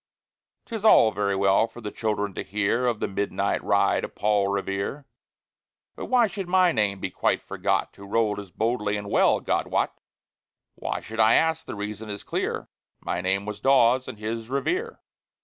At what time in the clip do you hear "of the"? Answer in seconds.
2.87-3.07